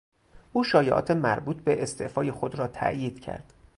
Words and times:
او 0.53 0.63
شایعات 0.63 1.11
مربوط 1.11 1.63
به 1.63 1.83
استعفای 1.83 2.31
خود 2.31 2.55
راتایید 2.55 3.19
کرد. 3.19 3.53